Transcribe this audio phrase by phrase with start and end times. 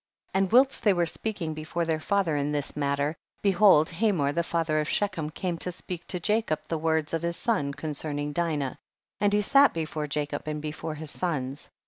[0.31, 0.39] 23.
[0.43, 4.41] And whilst they were speak ing before their father in this matter, behold Hamor the
[4.41, 8.33] father of She chem came to speak to Jacob the words of his son concerning
[8.33, 8.79] Dinah,
[9.19, 11.69] and he sat before Jacob and before his sons.